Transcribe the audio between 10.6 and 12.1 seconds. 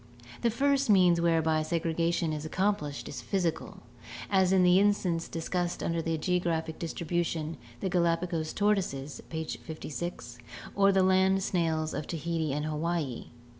or the land snails of